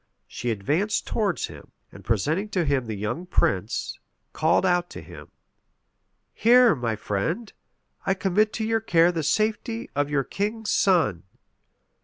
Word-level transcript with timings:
She 0.27 0.49
advanced 0.49 1.05
towards 1.05 1.45
him; 1.45 1.69
and 1.91 2.03
presenting 2.03 2.49
to 2.49 2.65
him 2.65 2.87
the 2.87 2.95
young 2.95 3.27
prince, 3.27 3.99
called 4.33 4.65
out 4.65 4.89
to 4.89 5.01
him, 5.03 5.27
"Here, 6.33 6.73
my 6.73 6.95
friend, 6.95 7.53
I 8.03 8.15
commit 8.15 8.51
to 8.53 8.65
your 8.65 8.81
care 8.81 9.11
the 9.11 9.21
safety 9.21 9.91
of 9.95 10.09
your 10.09 10.23
king's 10.23 10.71
son." 10.71 11.21